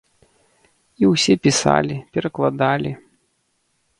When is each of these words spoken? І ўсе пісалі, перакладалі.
І 1.03 1.09
ўсе 1.11 1.33
пісалі, 1.43 1.95
перакладалі. 2.17 2.91